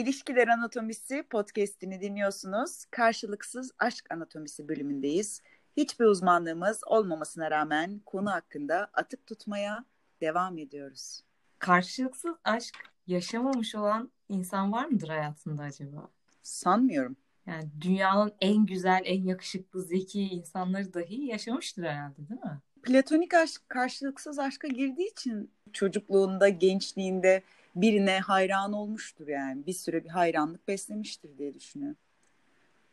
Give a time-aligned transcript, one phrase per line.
[0.00, 2.84] İlişkiler Anatomisi podcast'ini dinliyorsunuz.
[2.90, 5.42] Karşılıksız Aşk Anatomisi bölümündeyiz.
[5.76, 9.84] Hiçbir uzmanlığımız olmamasına rağmen konu hakkında atıp tutmaya
[10.20, 11.20] devam ediyoruz.
[11.58, 12.74] Karşılıksız aşk
[13.06, 16.08] yaşamamış olan insan var mıdır hayatında acaba?
[16.42, 17.16] Sanmıyorum.
[17.46, 22.58] Yani dünyanın en güzel, en yakışıklı, zeki insanları dahi yaşamıştır herhalde değil mi?
[22.82, 27.42] Platonik aşk karşılıksız aşka girdiği için çocukluğunda, gençliğinde
[27.74, 29.66] birine hayran olmuştur yani.
[29.66, 31.98] Bir süre bir hayranlık beslemiştir diye düşünüyorum.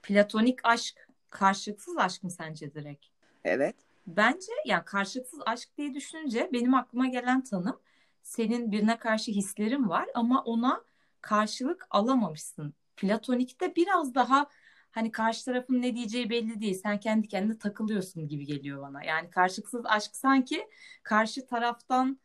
[0.03, 3.05] Platonik aşk karşılıksız aşk mı sence direkt?
[3.43, 3.75] Evet.
[4.07, 7.79] Bence ya karşılıksız aşk diye düşününce benim aklıma gelen tanım
[8.23, 10.83] senin birine karşı hislerin var ama ona
[11.21, 12.73] karşılık alamamışsın.
[12.97, 14.47] Platonikte biraz daha
[14.91, 16.79] hani karşı tarafın ne diyeceği belli değil.
[16.83, 19.03] Sen kendi kendine takılıyorsun gibi geliyor bana.
[19.03, 20.67] Yani karşılıksız aşk sanki
[21.03, 22.19] karşı taraftan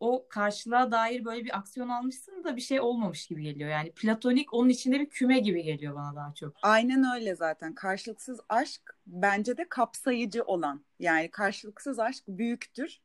[0.00, 3.70] o karşılığa dair böyle bir aksiyon almışsın da bir şey olmamış gibi geliyor.
[3.70, 6.56] Yani platonik onun içinde bir küme gibi geliyor bana daha çok.
[6.62, 7.74] Aynen öyle zaten.
[7.74, 10.84] Karşılıksız aşk bence de kapsayıcı olan.
[10.98, 13.00] Yani karşılıksız aşk büyüktür.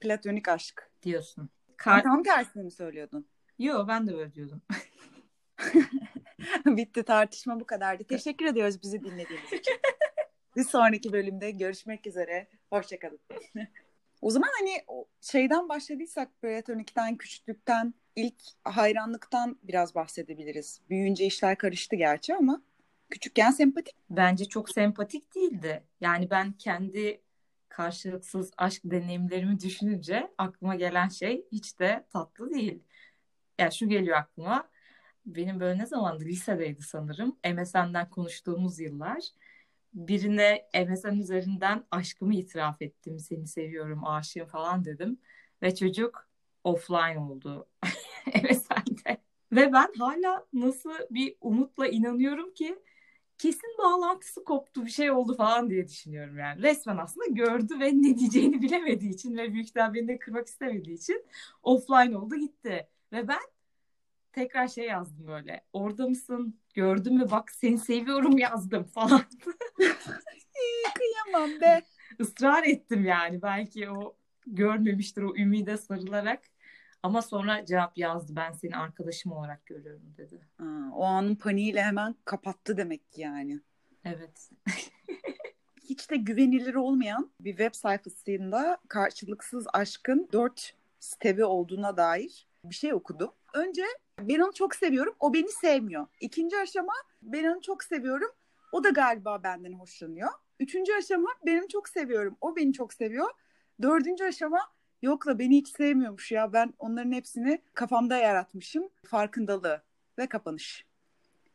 [0.00, 0.90] Platonik aşk.
[1.02, 1.50] Diyorsun.
[1.76, 3.26] Kar- tam tersini mi söylüyordun?
[3.58, 4.62] Yo ben de böyle diyordum.
[6.66, 8.04] Bitti tartışma bu kadardı.
[8.04, 9.74] Teşekkür ediyoruz bizi dinlediğiniz için.
[10.56, 12.48] Bir sonraki bölümde görüşmek üzere.
[12.70, 13.20] Hoşçakalın.
[14.22, 18.34] o zaman hani şeyden başladıysak platonikten, küçüklükten, ilk
[18.64, 20.80] hayranlıktan biraz bahsedebiliriz.
[20.90, 22.62] Büyüyünce işler karıştı gerçi ama
[23.10, 23.94] küçükken sempatik.
[24.10, 25.84] Bence çok sempatik değildi.
[26.00, 27.20] Yani ben kendi
[27.68, 32.82] karşılıksız aşk deneyimlerimi düşününce aklıma gelen şey hiç de tatlı değil.
[33.58, 34.68] Yani şu geliyor aklıma.
[35.26, 37.36] Benim böyle ne zamandı lisedeydi sanırım.
[37.54, 39.20] MSN'den konuştuğumuz yıllar.
[39.94, 43.18] Birine MSN üzerinden aşkımı itiraf ettim.
[43.18, 45.18] Seni seviyorum, aşığım falan dedim.
[45.62, 46.28] Ve çocuk
[46.64, 47.68] offline oldu
[48.26, 49.18] MSN'de.
[49.52, 52.78] Ve ben hala nasıl bir umutla inanıyorum ki
[53.38, 56.62] kesin bağlantısı koptu bir şey oldu falan diye düşünüyorum yani.
[56.62, 61.26] Resmen aslında gördü ve ne diyeceğini bilemediği için ve büyükten beni de kırmak istemediği için
[61.62, 62.88] offline oldu gitti.
[63.12, 63.40] Ve ben
[64.32, 65.64] tekrar şey yazdım böyle.
[65.72, 66.61] Orada mısın?
[66.74, 67.30] Gördün mü?
[67.30, 69.22] Bak seni seviyorum yazdım falan.
[70.94, 71.82] Kıyamam be.
[72.18, 73.42] Israr ettim yani.
[73.42, 74.16] Belki o
[74.46, 76.42] görmemiştir o ümide sarılarak.
[77.02, 78.32] Ama sonra cevap yazdı.
[78.36, 80.40] Ben seni arkadaşım olarak görüyorum dedi.
[80.58, 83.60] Aa, o anın paniğiyle hemen kapattı demek ki yani.
[84.04, 84.50] Evet.
[85.82, 92.94] Hiç de güvenilir olmayan bir web sayfasında karşılıksız aşkın dört stebi olduğuna dair bir şey
[92.94, 93.30] okudum.
[93.54, 93.82] Önce
[94.20, 96.06] ben onu çok seviyorum, o beni sevmiyor.
[96.20, 96.92] İkinci aşama
[97.22, 98.30] ben onu çok seviyorum,
[98.72, 100.30] o da galiba benden hoşlanıyor.
[100.60, 103.30] Üçüncü aşama benim çok seviyorum, o beni çok seviyor.
[103.82, 104.60] Dördüncü aşama
[105.02, 109.82] yok la beni hiç sevmiyormuş ya ben onların hepsini kafamda yaratmışım farkındalığı
[110.18, 110.86] ve kapanış.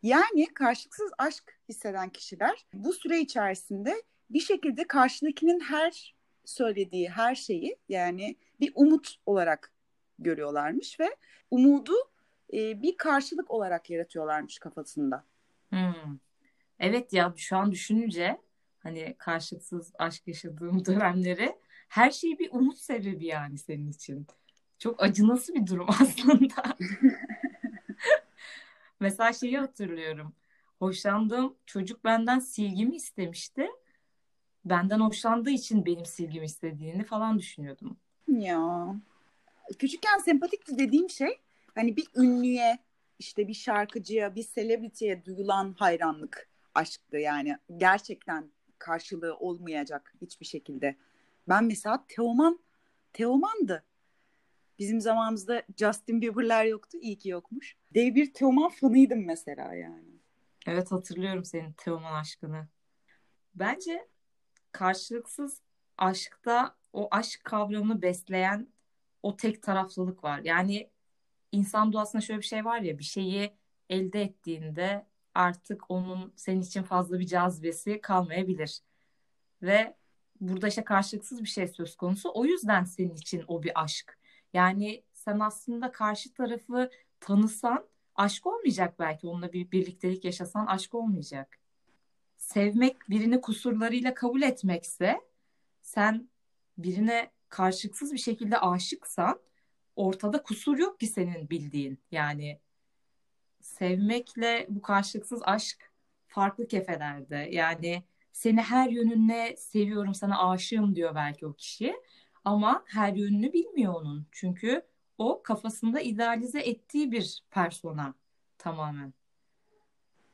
[0.03, 7.78] Yani karşılıksız aşk hisseden kişiler bu süre içerisinde bir şekilde karşıdakinin her söylediği her şeyi
[7.89, 9.74] yani bir umut olarak
[10.19, 11.16] görüyorlarmış ve
[11.51, 11.95] umudu
[12.53, 15.24] e, bir karşılık olarak yaratıyorlarmış kafasında.
[15.69, 16.18] Hmm.
[16.80, 18.41] Evet ya şu an düşününce
[18.80, 21.56] hani karşılıksız aşk yaşadığım dönemleri
[21.90, 24.28] her şey bir umut sebebi yani senin için.
[24.80, 26.63] Çok acınası bir durum aslında.
[29.00, 30.34] Mesela şeyi hatırlıyorum.
[30.80, 33.68] Hoşlandığım çocuk benden silgimi istemişti.
[34.66, 37.97] Benden hoşlandığı için benim silgimi istediğini falan düşünüyordum.
[38.28, 38.96] Ya.
[39.80, 41.40] Küçükken sempatik dediğim şey
[41.77, 42.79] hani bir ünlüye
[43.19, 47.57] işte bir şarkıcıya, bir selebrity'ye duyulan hayranlık aşktı yani.
[47.77, 50.95] Gerçekten karşılığı olmayacak hiçbir şekilde.
[51.49, 52.59] Ben mesela Teoman,
[53.13, 53.83] Teoman'dı.
[54.79, 56.97] Bizim zamanımızda Justin Bieber'ler yoktu.
[57.01, 57.75] İyi ki yokmuş.
[57.94, 60.17] Dev bir Teoman fanıydım mesela yani.
[60.67, 62.67] Evet hatırlıyorum senin Teoman aşkını.
[63.55, 64.07] Bence
[64.71, 65.61] karşılıksız
[65.97, 68.67] aşkta o aşk kavramını besleyen
[69.23, 70.41] o tek taraflılık var.
[70.44, 70.89] Yani
[71.51, 73.53] insan doğasında şöyle bir şey var ya bir şeyi
[73.89, 78.79] elde ettiğinde artık onun senin için fazla bir cazibesi kalmayabilir.
[79.61, 79.95] Ve
[80.41, 82.31] burada işte karşılıksız bir şey söz konusu.
[82.33, 84.17] O yüzden senin için o bir aşk.
[84.53, 86.89] Yani sen aslında karşı tarafı
[87.19, 87.85] tanısan
[88.15, 89.27] aşk olmayacak belki.
[89.27, 91.59] Onunla bir birliktelik yaşasan aşk olmayacak.
[92.38, 95.21] Sevmek birini kusurlarıyla kabul etmekse
[95.81, 96.29] sen
[96.77, 99.39] birine karşılıksız bir şekilde aşıksan
[99.97, 101.99] ortada kusur yok ki senin bildiğin.
[102.11, 102.59] Yani
[103.61, 105.91] sevmekle bu karşılıksız aşk
[106.27, 107.49] farklı kefelerde.
[107.51, 111.95] Yani seni her yönünle seviyorum, sana aşığım diyor belki o kişi.
[112.45, 114.27] Ama her yönünü bilmiyor onun.
[114.31, 114.81] Çünkü
[115.17, 118.13] o kafasında idealize ettiği bir persona
[118.57, 119.13] tamamen.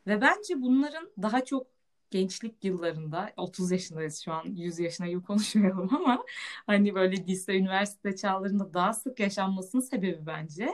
[0.07, 1.67] Ve bence bunların daha çok
[2.13, 6.25] gençlik yıllarında 30 yaşındayız şu an 100 yaşına gibi konuşmayalım ama
[6.65, 10.69] hani böyle lise, üniversite çağlarında daha sık yaşanmasının sebebi bence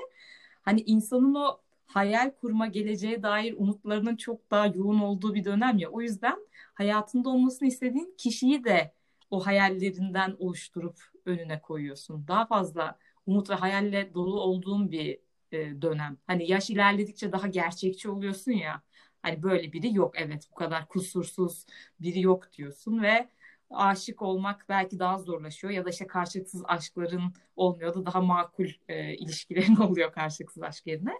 [0.62, 5.90] hani insanın o hayal kurma geleceğe dair umutlarının çok daha yoğun olduğu bir dönem ya.
[5.90, 8.94] O yüzden hayatında olmasını istediğin kişiyi de
[9.32, 12.28] o hayallerinden oluşturup önüne koyuyorsun.
[12.28, 15.20] Daha fazla umut ve hayalle dolu olduğun bir
[15.52, 16.18] e, dönem.
[16.28, 18.82] Hani yaş ilerledikçe daha gerçekçi oluyorsun ya.
[19.22, 21.66] Hani böyle biri yok evet bu kadar kusursuz
[22.00, 23.30] biri yok diyorsun ve
[23.70, 29.14] aşık olmak belki daha zorlaşıyor ya da işte karşılıksız aşkların olmuyor da daha makul e,
[29.14, 31.14] ilişkilerin oluyor karşılıksız aşk yerine.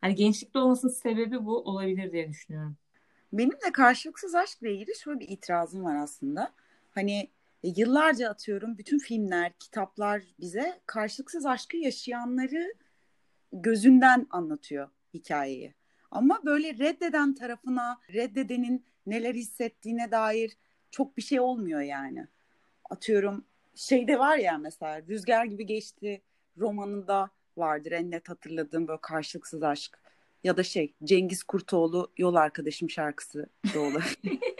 [0.00, 2.76] Hani gençlikte olmasının sebebi bu olabilir diye düşünüyorum.
[3.32, 6.52] Benim de karşılıksız aşkla ilgili şöyle bir itirazım var aslında.
[6.90, 7.30] Hani
[7.62, 12.74] e, yıllarca atıyorum bütün filmler, kitaplar bize karşılıksız aşkı yaşayanları
[13.52, 15.74] gözünden anlatıyor hikayeyi.
[16.10, 20.56] Ama böyle reddeden tarafına, reddedenin neler hissettiğine dair
[20.90, 22.26] çok bir şey olmuyor yani.
[22.90, 23.44] Atıyorum
[23.74, 26.22] şeyde var ya mesela Rüzgar gibi geçti
[26.58, 29.98] romanında vardır en net hatırladığım böyle karşılıksız aşk.
[30.44, 34.38] Ya da şey Cengiz Kurtoğlu Yol Arkadaşım şarkısı da olabilir.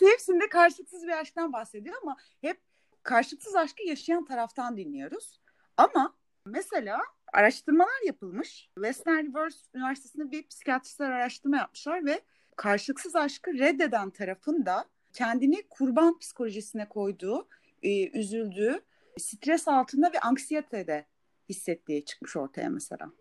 [0.00, 2.60] Hepsinde karşılıksız bir aşktan bahsediyor ama hep
[3.02, 5.40] karşılıksız aşkı yaşayan taraftan dinliyoruz.
[5.76, 7.00] Ama mesela
[7.32, 8.68] araştırmalar yapılmış.
[8.74, 12.20] Western Reverse Üniversitesi'nde bir psikiyatristler araştırma yapmışlar ve
[12.56, 17.48] karşılıksız aşkı reddeden tarafın da kendini kurban psikolojisine koyduğu,
[17.82, 18.80] e, üzüldüğü,
[19.18, 21.06] stres altında ve anksiyetede
[21.48, 23.12] hissettiği çıkmış ortaya mesela.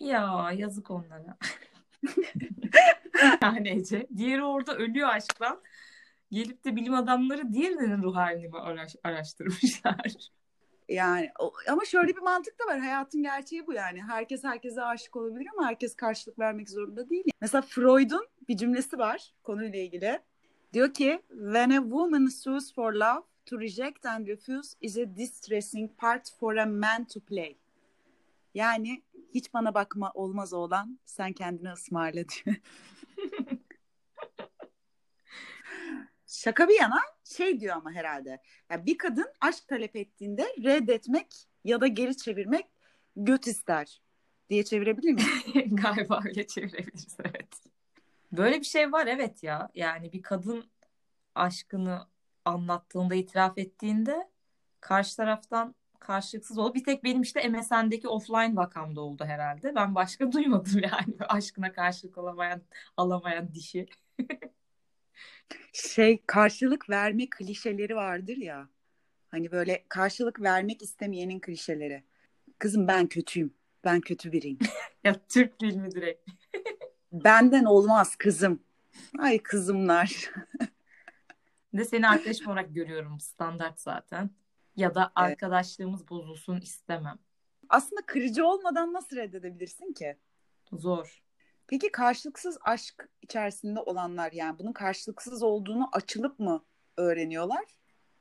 [0.00, 1.36] Ya yazık onlara.
[3.42, 4.06] yani Ece.
[4.16, 5.62] Diğeri orada ölüyor aşktan.
[6.30, 10.14] Gelip de bilim adamları diğerinin ruh halini araş- araştırmışlar.
[10.92, 11.30] Yani
[11.68, 12.80] ama şöyle bir mantık da var.
[12.80, 14.02] Hayatın gerçeği bu yani.
[14.02, 17.24] Herkes herkese aşık olabilir ama herkes karşılık vermek zorunda değil.
[17.40, 20.20] Mesela Freud'un bir cümlesi var konuyla ilgili.
[20.72, 25.98] Diyor ki when a woman sues for love to reject and refuse is a distressing
[25.98, 27.56] part for a man to play.
[28.54, 29.02] Yani
[29.34, 32.56] hiç bana bakma olmaz olan sen kendini ısmarla diyor.
[36.26, 37.00] Şaka bir yana
[37.32, 38.42] şey diyor ama herhalde.
[38.70, 42.66] Yani bir kadın aşk talep ettiğinde reddetmek ya da geri çevirmek
[43.16, 44.02] göt ister
[44.50, 45.76] diye çevirebilir miyim?
[45.76, 47.60] Galiba öyle çevirebiliriz evet.
[48.32, 49.70] Böyle bir şey var evet ya.
[49.74, 50.70] Yani bir kadın
[51.34, 52.06] aşkını
[52.44, 54.30] anlattığında, itiraf ettiğinde
[54.80, 56.74] karşı taraftan karşılıksız oldu.
[56.74, 59.74] Bir tek benim işte MSN'deki offline vakamda oldu herhalde.
[59.74, 62.62] Ben başka duymadım yani aşkına karşılık alamayan,
[62.96, 63.86] alamayan dişi.
[65.72, 68.68] şey karşılık verme klişeleri vardır ya.
[69.28, 72.04] Hani böyle karşılık vermek istemeyenin klişeleri.
[72.58, 73.54] Kızım ben kötüyüm.
[73.84, 74.58] Ben kötü biriyim.
[75.04, 76.30] ya Türk filmi direkt.
[77.12, 78.62] Benden olmaz kızım.
[79.18, 80.30] Ay kızımlar.
[81.74, 84.30] de seni arkadaşım olarak görüyorum standart zaten.
[84.76, 86.10] Ya da arkadaşlığımız evet.
[86.10, 87.18] bozulsun istemem.
[87.68, 90.16] Aslında kırıcı olmadan nasıl reddedebilirsin ki?
[90.72, 91.22] Zor.
[91.72, 96.64] Peki karşılıksız aşk içerisinde olanlar yani bunun karşılıksız olduğunu açılıp mı
[96.96, 97.64] öğreniyorlar?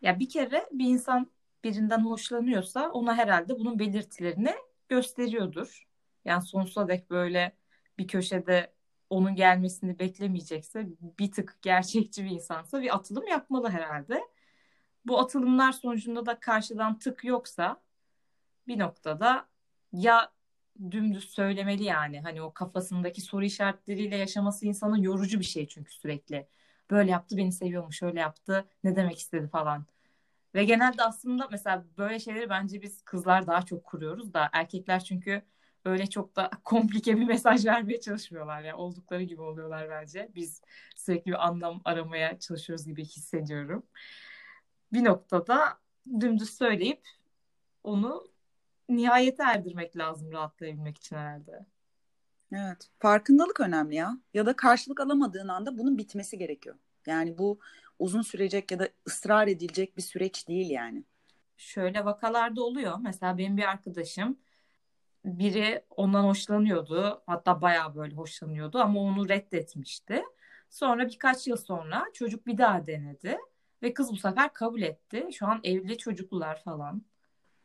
[0.02, 1.32] Ya bir kere bir insan
[1.64, 4.54] birinden hoşlanıyorsa ona herhalde bunun belirtilerini
[4.90, 5.88] gösteriyordur.
[6.26, 7.56] Yani sonsuza dek böyle
[7.98, 8.74] bir köşede
[9.10, 10.88] onun gelmesini beklemeyecekse
[11.20, 14.22] bir tık gerçekçi bir insansa bir atılım yapmalı herhalde.
[15.06, 17.82] Bu atılımlar sonucunda da karşıdan tık yoksa
[18.68, 19.48] bir noktada
[19.94, 20.32] ya
[20.92, 22.22] dümdüz söylemeli yani.
[22.22, 26.48] Hani o kafasındaki soru işaretleriyle yaşaması insanın yorucu bir şey çünkü sürekli.
[26.92, 29.86] Böyle yaptı beni seviyormuş, öyle yaptı ne demek istedi falan.
[30.56, 35.42] Ve genelde aslında mesela böyle şeyleri bence biz kızlar daha çok kuruyoruz da erkekler çünkü
[35.86, 38.62] öyle çok da komplike bir mesaj vermeye çalışmıyorlar.
[38.62, 40.30] Yani oldukları gibi oluyorlar bence.
[40.36, 40.62] Biz
[40.96, 43.84] sürekli bir anlam aramaya çalışıyoruz gibi hissediyorum.
[44.94, 45.80] Bir noktada
[46.20, 47.02] dümdüz söyleyip
[47.84, 48.31] onu
[48.98, 51.66] nihayete erdirmek lazım rahatlayabilmek için herhalde.
[52.52, 52.90] Evet.
[53.00, 54.18] Farkındalık önemli ya.
[54.34, 56.76] Ya da karşılık alamadığın anda bunun bitmesi gerekiyor.
[57.06, 57.60] Yani bu
[58.00, 61.04] uzun sürecek ya da ısrar edilecek bir süreç değil yani.
[61.58, 62.98] Şöyle vakalarda oluyor.
[63.02, 64.38] Mesela benim bir arkadaşım
[65.26, 67.24] biri ondan hoşlanıyordu.
[67.26, 70.24] Hatta bayağı böyle hoşlanıyordu ama onu reddetmişti.
[70.70, 73.38] Sonra birkaç yıl sonra çocuk bir daha denedi
[73.84, 75.30] ve kız bu sefer kabul etti.
[75.34, 77.04] Şu an evli çocuklular falan.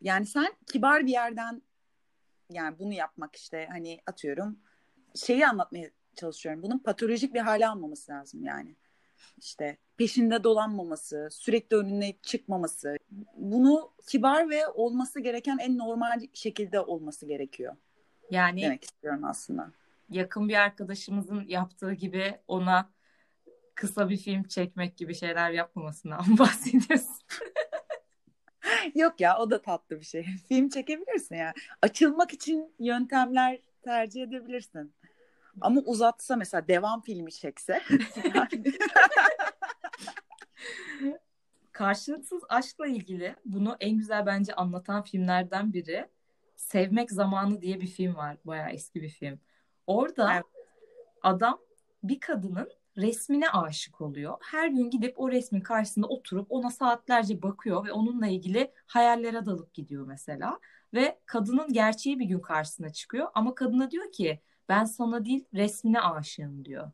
[0.00, 1.62] Yani sen kibar bir yerden
[2.50, 4.58] yani bunu yapmak işte hani atıyorum
[5.14, 6.62] şeyi anlatmaya çalışıyorum.
[6.62, 8.76] Bunun patolojik bir hale almaması lazım yani.
[9.38, 12.96] İşte peşinde dolanmaması, sürekli önüne çıkmaması.
[13.36, 17.76] Bunu kibar ve olması gereken en normal şekilde olması gerekiyor.
[18.30, 19.72] Yani demek istiyorum aslında.
[20.10, 22.90] yakın bir arkadaşımızın yaptığı gibi ona
[23.74, 27.16] kısa bir film çekmek gibi şeyler yapmamasından bahsediyorsun.
[28.94, 30.26] Yok ya o da tatlı bir şey.
[30.48, 31.54] Film çekebilirsin ya.
[31.82, 34.94] Açılmak için yöntemler tercih edebilirsin.
[35.60, 37.82] Ama uzatsa mesela devam filmi çekse.
[41.72, 46.06] Karşılıksız aşkla ilgili bunu en güzel bence anlatan filmlerden biri
[46.56, 48.36] Sevmek Zamanı diye bir film var.
[48.44, 49.40] Bayağı eski bir film.
[49.86, 50.44] Orada evet.
[51.22, 51.58] adam
[52.02, 54.34] bir kadının resmine aşık oluyor.
[54.40, 59.74] Her gün gidip o resmin karşısında oturup ona saatlerce bakıyor ve onunla ilgili hayallere dalıp
[59.74, 60.60] gidiyor mesela.
[60.94, 66.00] Ve kadının gerçeği bir gün karşısına çıkıyor ama kadına diyor ki ben sana değil resmine
[66.00, 66.90] aşığım diyor.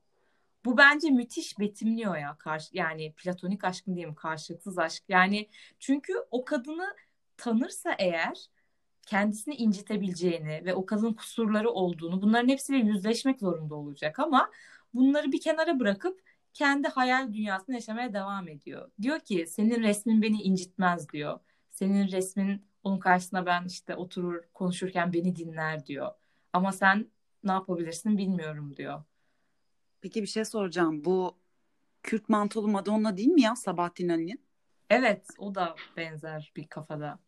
[0.64, 2.36] Bu bence müthiş betimliyor ya.
[2.38, 4.14] Karşı, yani platonik aşkın mi?
[4.14, 5.02] Karşılıksız aşk.
[5.08, 6.96] Yani çünkü o kadını
[7.36, 8.48] tanırsa eğer
[9.06, 14.50] kendisini incitebileceğini ve o kadının kusurları olduğunu bunların hepsiyle yüzleşmek zorunda olacak ama
[14.94, 16.20] bunları bir kenara bırakıp
[16.52, 18.90] kendi hayal dünyasını yaşamaya devam ediyor.
[19.02, 21.40] Diyor ki senin resmin beni incitmez diyor.
[21.70, 26.10] Senin resmin onun karşısına ben işte oturur konuşurken beni dinler diyor.
[26.52, 27.06] Ama sen
[27.44, 29.02] ne yapabilirsin bilmiyorum diyor.
[30.00, 31.04] Peki bir şey soracağım.
[31.04, 31.36] Bu
[32.02, 34.40] Kürt mantolu Madonna değil mi ya Sabahattin Ali'nin?
[34.90, 37.18] Evet o da benzer bir kafada.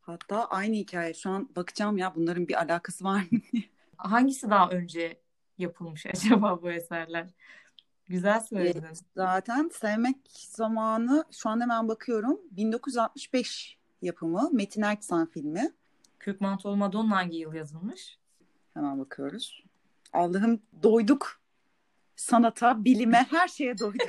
[0.00, 1.14] Hatta aynı hikaye.
[1.14, 3.64] Şu an bakacağım ya bunların bir alakası var mı diye.
[3.96, 5.20] Hangisi daha önce
[5.58, 7.30] yapılmış acaba bu eserler?
[8.06, 8.84] Güzel söyledin.
[9.14, 12.40] Zaten Sevmek Zamanı şu an hemen bakıyorum.
[12.50, 15.72] 1965 yapımı Metin Erksan filmi.
[16.20, 18.18] Kök Mantolu Madonna hangi yıl yazılmış?
[18.74, 19.64] Hemen bakıyoruz.
[20.12, 21.40] Allah'ım doyduk.
[22.16, 24.08] Sanata, bilime, her şeye doyduk.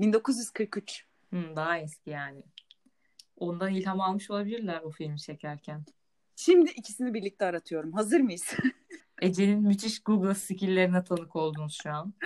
[0.00, 1.06] 1943.
[1.30, 2.42] Hmm, daha eski yani.
[3.36, 5.84] Ondan ilham almış olabilirler o filmi çekerken.
[6.36, 7.92] Şimdi ikisini birlikte aratıyorum.
[7.92, 8.54] Hazır mıyız?
[9.20, 12.14] Ece'nin müthiş Google skilllerine tanık oldunuz şu an.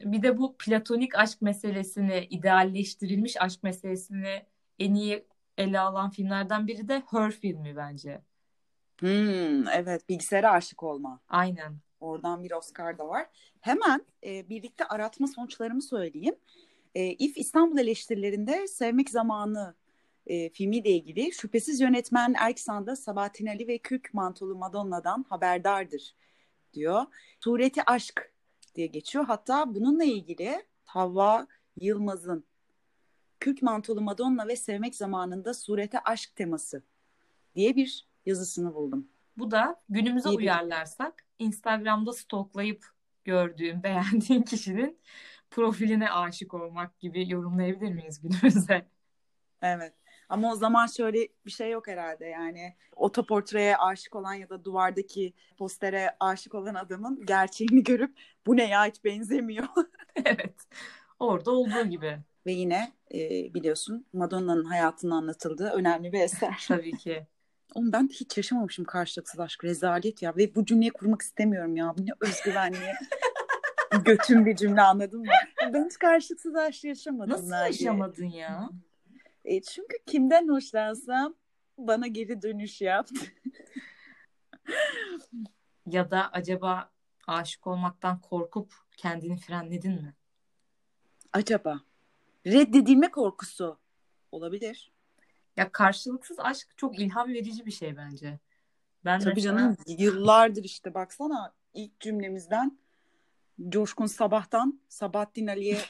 [0.00, 4.46] bir de bu platonik aşk meselesini, idealleştirilmiş aşk meselesini
[4.78, 5.26] en iyi
[5.58, 8.22] ele alan filmlerden biri de Her filmi bence.
[9.00, 11.20] Hmm, evet bilgisayara aşık olma.
[11.28, 11.76] Aynen.
[12.00, 13.26] Oradan bir Oscar da var.
[13.60, 16.34] Hemen e, birlikte aratma sonuçlarımı söyleyeyim.
[16.94, 19.74] E, İF İstanbul eleştirilerinde Sevmek Zamanı
[20.26, 26.14] e, filmiyle ilgili şüphesiz yönetmen Erksan'da Sabahattin Ali ve Kürk Mantolu Madonna'dan haberdardır
[26.74, 27.04] diyor.
[27.40, 28.32] Sureti Aşk
[28.74, 29.24] diye geçiyor.
[29.24, 31.46] Hatta bununla ilgili Havva
[31.80, 32.44] Yılmaz'ın
[33.40, 36.82] Kürk Mantolu Madonna ve Sevmek Zamanında Surete Aşk teması
[37.54, 39.08] diye bir yazısını buldum.
[39.36, 42.86] Bu da günümüze İyi uyarlarsak Instagram'da stoklayıp
[43.24, 44.98] gördüğüm, beğendiğin kişinin
[45.50, 48.86] profiline aşık olmak gibi yorumlayabilir miyiz günümüze?
[49.62, 49.94] Evet.
[50.28, 55.32] Ama o zaman şöyle bir şey yok herhalde yani otoportreye aşık olan ya da duvardaki
[55.58, 58.16] postere aşık olan adamın gerçeğini görüp
[58.46, 59.66] bu ne ya hiç benzemiyor.
[60.24, 60.54] evet
[61.20, 62.18] orada olduğu gibi.
[62.46, 63.18] Ve yine e,
[63.54, 66.64] biliyorsun Madonna'nın hayatının anlatıldığı önemli bir eser.
[66.68, 67.26] Tabii ki.
[67.74, 69.64] Oğlum ben hiç yaşamamışım karşılıksız aşk.
[69.64, 70.36] Rezalet ya.
[70.36, 71.94] Ve bu cümleyi kurmak istemiyorum ya.
[71.98, 72.92] Bu ne özgüvenli.
[74.04, 75.26] Götüm bir cümle anladın mı?
[75.72, 77.30] Ben hiç karşılıksız aşk yaşamadım.
[77.30, 78.70] Nasıl yaşamadın ya?
[79.46, 81.34] E, çünkü kimden hoşlansam
[81.78, 83.14] bana geri dönüş yaptı.
[85.86, 86.90] ya da acaba
[87.26, 90.14] aşık olmaktan korkup kendini frenledin mi?
[91.32, 91.80] Acaba.
[92.46, 93.78] Reddedilme korkusu
[94.32, 94.92] olabilir.
[95.56, 98.38] Ya karşılıksız aşk çok ilham verici bir şey bence.
[99.04, 99.58] Ben Tabii mesela...
[99.58, 102.78] canım yıllardır işte baksana ilk cümlemizden
[103.68, 105.80] Coşkun Sabah'tan Sabahattin Ali'ye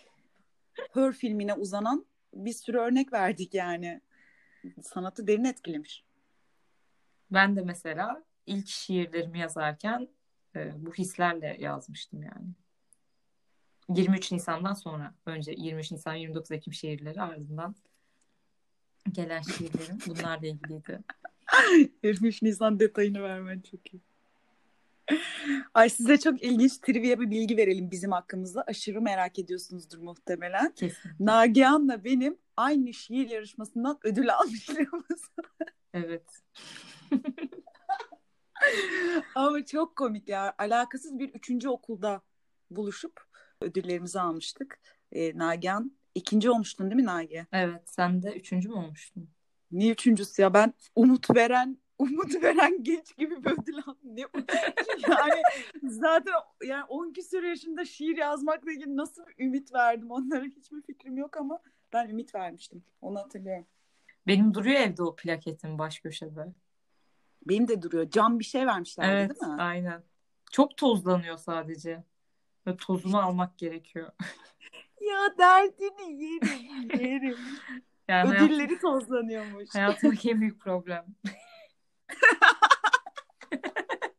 [0.95, 2.07] Her filmine uzanan
[2.45, 4.01] bir sürü örnek verdik yani.
[4.83, 6.05] Sanatı derin etkilemiş.
[7.31, 10.09] Ben de mesela ilk şiirlerimi yazarken
[10.57, 12.49] e, bu hislerle yazmıştım yani.
[13.89, 17.75] 23 Nisan'dan sonra önce 23 Nisan 29 Ekim şiirleri ardından
[19.13, 21.01] gelen şiirlerim bunlarla ilgiliydi.
[22.03, 24.01] 23 Nisan detayını vermen çok iyi.
[25.75, 28.65] Ay size çok ilginç trivia bir bilgi verelim bizim hakkımızda.
[28.67, 30.73] Aşırı merak ediyorsunuzdur muhtemelen.
[30.73, 31.11] Kesin.
[31.21, 35.31] Nagihan'la benim aynı şiir yarışmasından ödül almışlığımız.
[35.95, 36.43] Evet.
[39.35, 40.55] Ama çok komik ya.
[40.59, 42.23] Alakasız bir üçüncü okulda
[42.71, 43.25] buluşup
[43.61, 44.81] ödüllerimizi almıştık.
[45.13, 47.47] Ee, Nagihan ikinci olmuştun değil mi Nagi?
[47.53, 47.83] Evet.
[47.87, 49.31] Sen de üçüncü mü olmuştun?
[49.73, 50.55] Niye üçüncüsü ya?
[50.55, 54.17] Ben umut veren umut veren genç gibi bir ödül aldım.
[55.09, 55.43] Yani
[55.83, 56.35] zaten
[56.65, 61.63] yani 10 küsur yaşında şiir yazmakla ilgili nasıl ümit verdim onlara hiçbir fikrim yok ama
[61.93, 62.85] ben ümit vermiştim.
[63.01, 63.67] Onu hatırlıyorum.
[64.27, 66.47] Benim duruyor evde o plaketin baş köşede.
[67.49, 68.11] Benim de duruyor.
[68.11, 69.63] Cam bir şey vermişlerdi Evet, değil mi?
[69.63, 70.03] aynen.
[70.53, 72.05] Çok tozlanıyor sadece.
[72.67, 74.11] Ve tozunu almak gerekiyor.
[75.01, 77.39] Ya derdini yerim yerim.
[78.09, 79.75] Yani hayat, Ödülleri tozlanıyormuş.
[79.75, 81.07] hayatımdaki en büyük problem.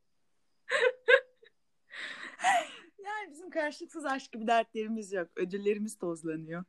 [3.00, 5.28] Yani bizim karşılıksız aşk gibi dertlerimiz yok.
[5.36, 6.64] Ödüllerimiz tozlanıyor.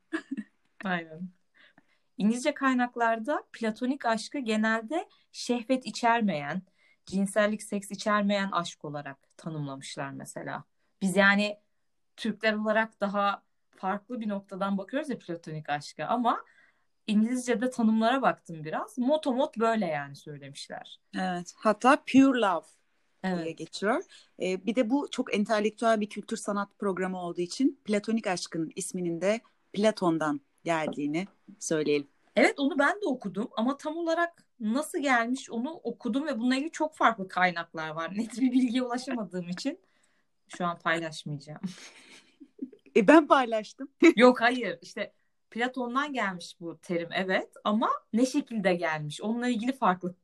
[0.85, 1.29] Aynen.
[2.19, 6.63] İngilizce kaynaklarda platonik aşkı genelde şehvet içermeyen,
[7.07, 10.65] cinsellik, seks içermeyen aşk olarak tanımlamışlar mesela.
[11.03, 11.61] Biz yani
[12.17, 13.43] Türkler olarak daha
[13.77, 16.45] farklı bir noktadan bakıyoruz ya platonik aşka ama
[17.09, 18.99] İngilizce'de tanımlara baktım biraz.
[18.99, 21.01] Motomot böyle yani söylemişler.
[21.15, 21.55] Evet.
[21.57, 22.67] Hatta pure love
[23.25, 23.59] diye Evet.
[23.59, 24.03] geçiyor.
[24.43, 29.21] Ee, bir de bu çok entelektüel bir kültür sanat programı olduğu için platonik aşkın isminin
[29.21, 29.41] de
[29.73, 31.27] Platon'dan geldiğini
[31.59, 32.09] söyleyelim.
[32.37, 36.71] Evet onu ben de okudum ama tam olarak nasıl gelmiş onu okudum ve bununla ilgili
[36.71, 38.13] çok farklı kaynaklar var.
[38.17, 39.81] Net bir bilgiye ulaşamadığım için
[40.57, 41.61] şu an paylaşmayacağım.
[42.97, 43.89] E ben paylaştım.
[44.17, 45.13] Yok hayır işte
[45.51, 50.15] Platon'dan gelmiş bu terim evet ama ne şekilde gelmiş onunla ilgili farklı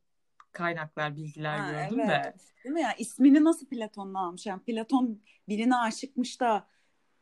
[0.53, 2.25] kaynaklar bilgiler Ha, gördüm evet.
[2.25, 2.35] de.
[2.65, 2.93] Değil mi ya?
[2.99, 4.47] İsmini nasıl Platon'dan almış?
[4.47, 6.67] Yani Platon birine aşıkmış da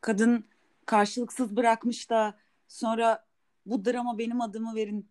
[0.00, 0.44] kadın
[0.87, 3.26] karşılıksız bırakmış da sonra
[3.66, 5.09] bu drama benim adımı verin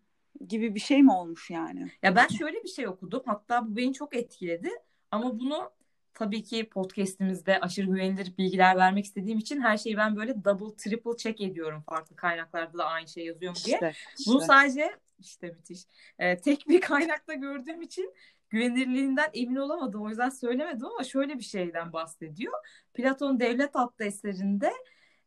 [0.48, 1.90] gibi bir şey mi olmuş yani?
[2.02, 4.70] Ya ben şöyle bir şey okudum hatta bu beni çok etkiledi
[5.10, 5.70] ama bunu
[6.14, 11.16] tabii ki podcast'imizde aşırı güvenilir bilgiler vermek istediğim için her şeyi ben böyle double triple
[11.16, 13.76] check ediyorum farklı kaynaklarda da aynı şey yazıyor mu diye.
[13.76, 13.92] İşte,
[14.26, 14.46] Bunu işte.
[14.46, 15.80] sadece işte müthiş.
[16.18, 18.14] Ee, tek bir kaynakta gördüğüm için
[18.50, 20.02] güvenilirliğinden emin olamadım.
[20.02, 22.52] O yüzden söylemedim ama şöyle bir şeyden bahsediyor.
[22.94, 24.72] Platon Devlet adlı eserinde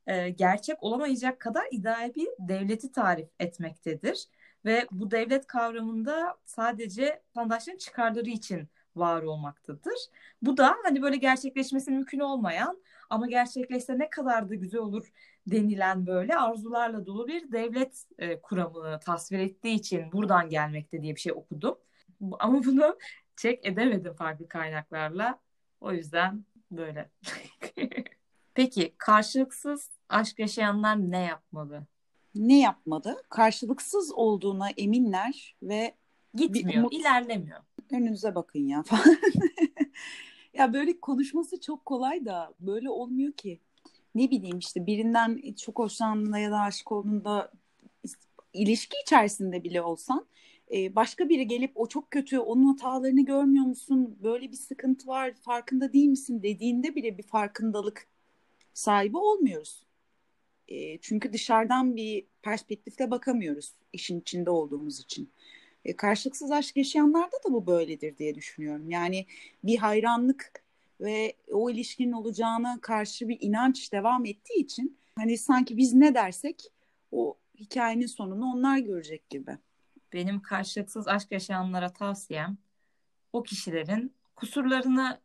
[0.07, 4.27] e, gerçek olamayacak kadar ideal bir devleti tarif etmektedir.
[4.65, 8.67] Ve bu devlet kavramında sadece vatandaşların çıkarları için
[8.97, 9.97] var olmaktadır.
[10.41, 15.11] Bu da hani böyle gerçekleşmesi mümkün olmayan ama gerçekleşse ne kadar da güzel olur
[15.47, 21.19] denilen böyle arzularla dolu bir devlet e, kuramını tasvir ettiği için buradan gelmekte diye bir
[21.19, 21.77] şey okudum.
[22.39, 22.97] Ama bunu
[23.35, 25.39] check edemedim farklı kaynaklarla.
[25.81, 27.09] O yüzden böyle.
[28.53, 31.85] Peki karşılıksız aşk yaşayanlar ne yapmalı?
[32.35, 33.23] Ne yapmalı?
[33.29, 35.95] Karşılıksız olduğuna eminler ve
[36.35, 37.59] Gitmiyor, umut- ilerlemiyor.
[37.91, 39.17] önünüze bakın ya falan.
[40.53, 43.59] Ya böyle konuşması çok kolay da böyle olmuyor ki.
[44.15, 47.51] Ne bileyim işte birinden çok hoşlandığında ya da aşık olduğunda
[48.53, 50.25] ilişki içerisinde bile olsan
[50.73, 54.17] e, başka biri gelip o çok kötü onun hatalarını görmüyor musun?
[54.23, 58.07] Böyle bir sıkıntı var farkında değil misin dediğinde bile bir farkındalık
[58.73, 59.85] sahibi olmuyoruz.
[60.67, 65.29] E, çünkü dışarıdan bir perspektifle bakamıyoruz işin içinde olduğumuz için.
[65.85, 68.89] E, karşılıksız aşk yaşayanlarda da bu böyledir diye düşünüyorum.
[68.89, 69.25] Yani
[69.63, 70.63] bir hayranlık
[71.01, 76.71] ve o ilişkinin olacağına karşı bir inanç devam ettiği için hani sanki biz ne dersek
[77.11, 79.57] o hikayenin sonunu onlar görecek gibi.
[80.13, 82.57] Benim karşılıksız aşk yaşayanlara tavsiyem
[83.33, 85.19] o kişilerin kusurlarını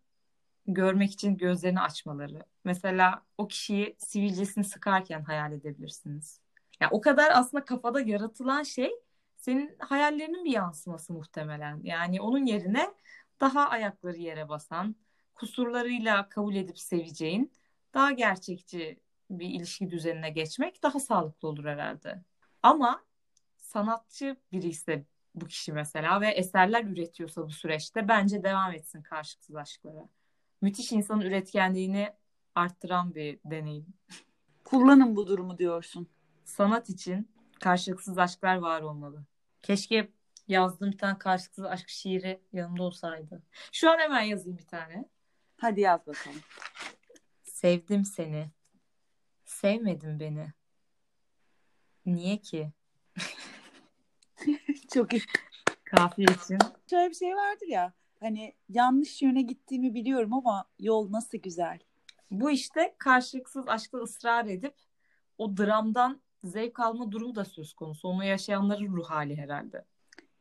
[0.66, 2.44] görmek için gözlerini açmaları.
[2.64, 6.40] Mesela o kişiyi sivilcesini sıkarken hayal edebilirsiniz.
[6.80, 8.90] Ya o kadar aslında kafada yaratılan şey
[9.40, 11.80] senin hayallerinin bir yansıması muhtemelen.
[11.82, 12.94] Yani onun yerine
[13.40, 14.96] daha ayakları yere basan,
[15.34, 17.52] kusurlarıyla kabul edip seveceğin,
[17.94, 19.00] daha gerçekçi
[19.30, 22.24] bir ilişki düzenine geçmek daha sağlıklı olur herhalde.
[22.62, 23.04] Ama
[23.56, 29.56] sanatçı biri ise bu kişi mesela ve eserler üretiyorsa bu süreçte bence devam etsin karşılıksız
[29.56, 30.08] aşklara.
[30.60, 32.12] Müthiş insanın üretkenliğini
[32.54, 33.86] arttıran bir deneyim.
[34.64, 36.08] Kullanın bu durumu diyorsun.
[36.44, 37.28] Sanat için
[37.60, 39.24] karşılıksız aşklar var olmalı.
[39.62, 40.12] Keşke
[40.48, 43.42] yazdığım bir tane karşılıksız aşk şiiri yanımda olsaydı.
[43.72, 45.04] Şu an hemen yazayım bir tane.
[45.56, 46.40] Hadi yaz bakalım.
[47.42, 48.50] Sevdim seni.
[49.44, 50.52] Sevmedin beni.
[52.06, 52.72] Niye ki?
[54.94, 55.22] Çok iyi.
[55.84, 56.58] Kafiye için.
[56.90, 61.78] Şöyle bir şey vardır ya hani yanlış yöne gittiğimi biliyorum ama yol nasıl güzel.
[62.30, 64.74] Bu işte karşılıksız aşkta ısrar edip
[65.38, 68.08] o dramdan zevk alma durumu da söz konusu.
[68.08, 69.84] Onu yaşayanların ruh hali herhalde.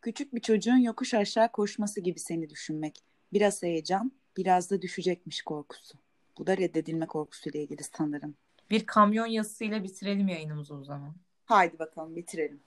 [0.01, 3.03] Küçük bir çocuğun yokuş aşağı koşması gibi seni düşünmek.
[3.33, 5.97] Biraz heyecan, biraz da düşecekmiş korkusu.
[6.37, 8.35] Bu da reddedilme korkusuyla ilgili sanırım.
[8.69, 11.15] Bir kamyon yazısıyla bitirelim yayınımızı o zaman.
[11.45, 12.61] Haydi bakalım bitirelim.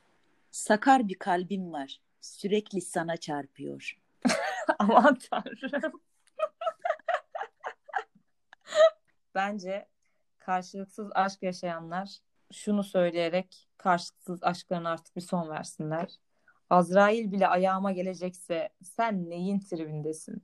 [0.51, 2.01] Sakar bir kalbim var.
[2.21, 3.99] Sürekli sana çarpıyor.
[4.79, 6.01] Aman tanrım.
[9.35, 9.89] Bence
[10.39, 12.19] karşılıksız aşk yaşayanlar
[12.53, 16.17] şunu söyleyerek karşılıksız aşklarına artık bir son versinler.
[16.71, 20.43] Azrail bile ayağıma gelecekse sen neyin tribindesin?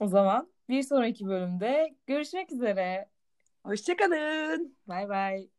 [0.00, 3.08] o zaman bir sonraki bölümde görüşmek üzere.
[3.64, 4.76] Hoşçakalın.
[4.86, 5.53] Bay bay.